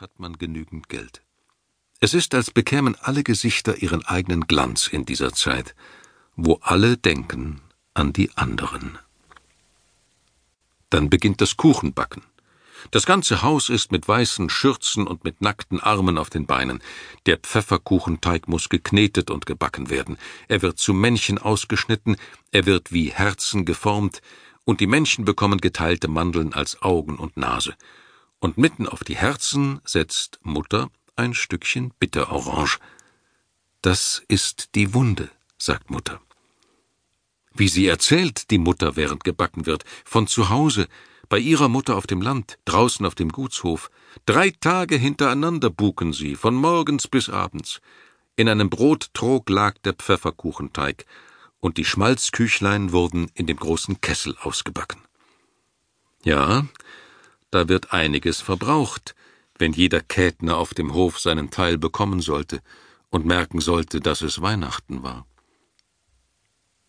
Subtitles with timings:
[0.00, 1.22] hat man genügend Geld.
[2.00, 5.74] Es ist, als bekämen alle Gesichter ihren eigenen Glanz in dieser Zeit,
[6.34, 7.62] wo alle denken
[7.94, 8.98] an die anderen.
[10.90, 12.22] Dann beginnt das Kuchenbacken.
[12.90, 16.82] Das ganze Haus ist mit weißen Schürzen und mit nackten Armen auf den Beinen.
[17.24, 20.18] Der Pfefferkuchenteig muss geknetet und gebacken werden.
[20.46, 22.16] Er wird zu Männchen ausgeschnitten,
[22.52, 24.20] er wird wie Herzen geformt,
[24.64, 27.74] und die Männchen bekommen geteilte Mandeln als Augen und Nase.
[28.40, 32.78] Und mitten auf die Herzen setzt Mutter ein Stückchen Bitterorange.
[33.82, 36.20] Das ist die Wunde, sagt Mutter.
[37.54, 40.88] Wie sie erzählt, die Mutter, während gebacken wird, von zu Hause,
[41.28, 43.90] bei ihrer Mutter auf dem Land, draußen auf dem Gutshof.
[44.26, 47.80] Drei Tage hintereinander buken sie, von morgens bis abends.
[48.36, 51.06] In einem Brottrog lag der Pfefferkuchenteig,
[51.58, 55.00] und die Schmalzküchlein wurden in dem großen Kessel ausgebacken.
[56.22, 56.66] Ja,
[57.50, 59.14] da wird einiges verbraucht,
[59.58, 62.60] wenn jeder Kätner auf dem Hof seinen Teil bekommen sollte
[63.10, 65.26] und merken sollte, dass es Weihnachten war.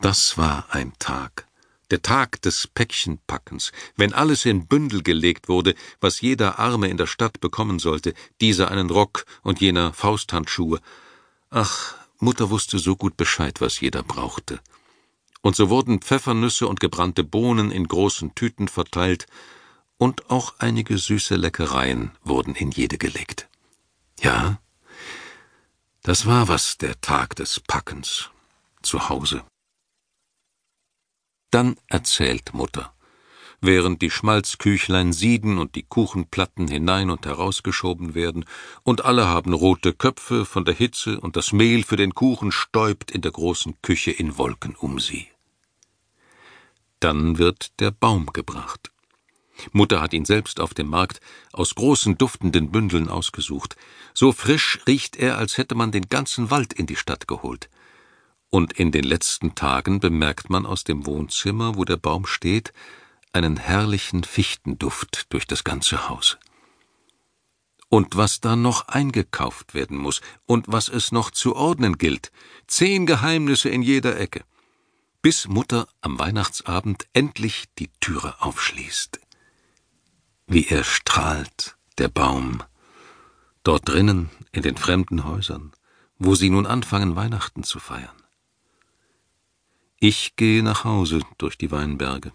[0.00, 1.46] Das war ein Tag
[1.90, 7.06] der Tag des Päckchenpackens, wenn alles in Bündel gelegt wurde, was jeder Arme in der
[7.06, 10.80] Stadt bekommen sollte, dieser einen Rock und jener Fausthandschuhe.
[11.50, 14.60] Ach, Mutter wusste so gut Bescheid, was jeder brauchte.
[15.42, 19.26] Und so wurden Pfeffernüsse und gebrannte Bohnen in großen Tüten verteilt,
[19.98, 23.48] und auch einige süße Leckereien wurden in jede gelegt.
[24.20, 24.60] Ja,
[26.02, 28.30] das war was, der Tag des Packens
[28.82, 29.44] zu Hause.
[31.50, 32.92] Dann erzählt Mutter,
[33.60, 38.44] während die Schmalzküchlein sieden und die Kuchenplatten hinein und herausgeschoben werden,
[38.82, 43.10] und alle haben rote Köpfe von der Hitze, und das Mehl für den Kuchen stäubt
[43.10, 45.28] in der großen Küche in Wolken um sie.
[47.00, 48.90] Dann wird der Baum gebracht.
[49.72, 51.20] Mutter hat ihn selbst auf dem Markt
[51.52, 53.76] aus großen duftenden Bündeln ausgesucht.
[54.14, 57.68] So frisch riecht er, als hätte man den ganzen Wald in die Stadt geholt
[58.50, 62.72] und in den letzten Tagen bemerkt man aus dem Wohnzimmer, wo der Baum steht,
[63.32, 66.38] einen herrlichen Fichtenduft durch das ganze Haus.
[67.88, 72.32] Und was da noch eingekauft werden muss und was es noch zu ordnen gilt,
[72.66, 74.42] zehn Geheimnisse in jeder Ecke,
[75.22, 79.20] bis Mutter am Weihnachtsabend endlich die Türe aufschließt.
[80.46, 82.62] Wie er strahlt, der Baum,
[83.64, 85.72] dort drinnen in den fremden Häusern,
[86.18, 88.22] wo sie nun anfangen, Weihnachten zu feiern.
[89.98, 92.32] Ich gehe nach Hause durch die Weinberge.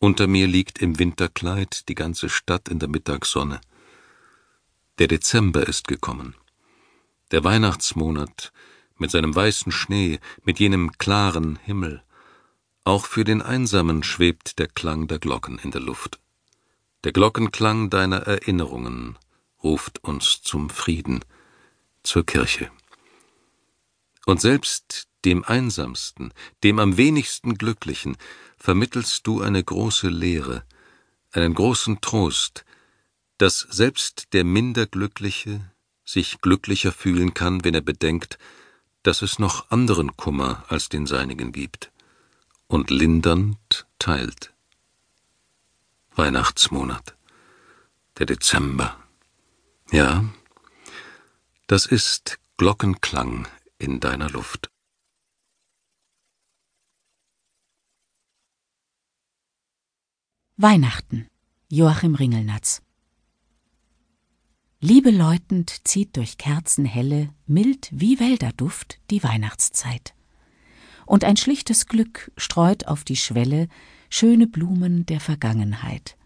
[0.00, 3.60] Unter mir liegt im Winterkleid die ganze Stadt in der Mittagssonne.
[4.98, 6.34] Der Dezember ist gekommen.
[7.30, 8.52] Der Weihnachtsmonat
[8.96, 12.02] mit seinem weißen Schnee, mit jenem klaren Himmel.
[12.84, 16.18] Auch für den Einsamen schwebt der Klang der Glocken in der Luft.
[17.02, 19.18] Der Glockenklang deiner Erinnerungen
[19.62, 21.24] ruft uns zum Frieden,
[22.02, 22.70] zur Kirche.
[24.26, 28.18] Und selbst dem Einsamsten, dem am wenigsten Glücklichen,
[28.58, 30.62] vermittelst du eine große Lehre,
[31.32, 32.66] einen großen Trost,
[33.38, 35.72] dass selbst der Minderglückliche
[36.04, 38.38] sich glücklicher fühlen kann, wenn er bedenkt,
[39.02, 41.90] dass es noch anderen Kummer als den seinigen gibt
[42.66, 44.52] und lindernd teilt.
[46.20, 47.16] Weihnachtsmonat,
[48.18, 48.94] der Dezember.
[49.90, 50.22] Ja,
[51.66, 53.48] das ist Glockenklang
[53.78, 54.70] in deiner Luft.
[60.58, 61.26] Weihnachten
[61.70, 62.82] Joachim Ringelnatz
[64.80, 70.14] Liebeläutend zieht durch Kerzenhelle, mild wie Wälderduft, die Weihnachtszeit.
[71.10, 73.66] Und ein schlichtes Glück streut auf die Schwelle
[74.10, 76.16] schöne Blumen der Vergangenheit.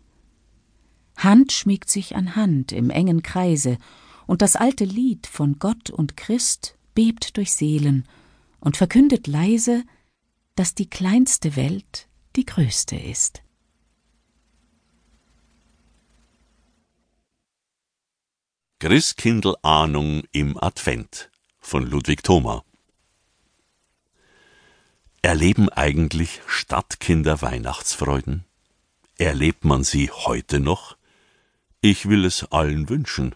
[1.17, 3.79] Hand schmiegt sich an Hand im engen Kreise,
[4.27, 8.07] und das alte Lied von Gott und Christ bebt durch Seelen
[8.61, 9.85] und verkündet leise,
[10.55, 12.07] dass die kleinste Welt
[12.37, 13.43] die größte ist.
[18.81, 22.63] Christkindl Ahnung im Advent von Ludwig Thoma
[25.25, 28.45] Erleben eigentlich Stadtkinder Weihnachtsfreuden?
[29.17, 30.99] Erlebt man sie heute noch?
[31.81, 33.35] Ich will es allen wünschen,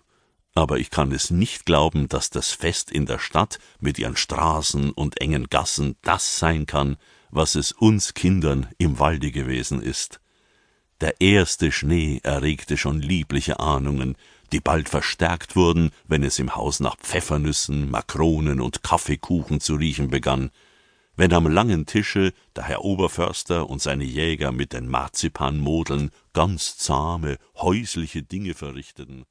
[0.54, 4.90] aber ich kann es nicht glauben, dass das Fest in der Stadt mit ihren Straßen
[4.90, 6.98] und engen Gassen das sein kann,
[7.30, 10.20] was es uns Kindern im Walde gewesen ist.
[11.00, 14.16] Der erste Schnee erregte schon liebliche Ahnungen,
[14.52, 20.10] die bald verstärkt wurden, wenn es im Haus nach Pfeffernüssen, Makronen und Kaffeekuchen zu riechen
[20.10, 20.50] begann,
[21.18, 27.38] wenn am langen Tische der Herr Oberförster und seine Jäger mit den Marzipanmodeln ganz zahme,
[27.56, 29.24] häusliche Dinge verrichteten,